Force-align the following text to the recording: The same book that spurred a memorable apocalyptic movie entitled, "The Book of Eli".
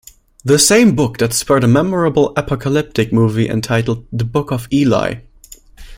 The 0.43 0.57
same 0.57 0.95
book 0.95 1.19
that 1.19 1.31
spurred 1.31 1.63
a 1.63 1.67
memorable 1.67 2.33
apocalyptic 2.35 3.13
movie 3.13 3.47
entitled, 3.47 4.03
"The 4.11 4.25
Book 4.25 4.49
of 4.51 4.67
Eli". 4.73 5.17